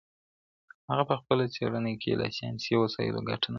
هغه 0.89 1.03
په 1.09 1.15
خپله 1.21 1.43
څېړنه 1.55 1.93
کې 2.01 2.11
له 2.21 2.27
ساینسي 2.37 2.73
وسایلو 2.83 3.19
ګټه 3.29 3.33
نه 3.45 3.45
اخلي. 3.45 3.49